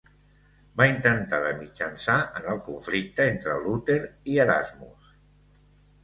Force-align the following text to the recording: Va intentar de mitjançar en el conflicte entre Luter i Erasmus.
Va 0.79 0.85
intentar 0.91 1.41
de 1.41 1.49
mitjançar 1.57 2.15
en 2.39 2.47
el 2.53 2.61
conflicte 2.69 3.27
entre 3.33 3.57
Luter 3.67 3.99
i 4.33 4.39
Erasmus. 4.47 5.13